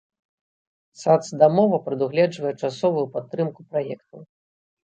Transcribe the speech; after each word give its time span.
Сацдамова 1.01 1.77
прадугледжвае 1.89 2.53
часовую 2.65 3.05
падтрымку 3.19 3.59
праектаў. 3.75 4.19